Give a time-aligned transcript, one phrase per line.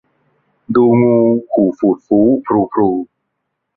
[0.75, 1.17] ดูงู
[1.51, 2.89] ขู่ฝูดฝู้ พรูพรู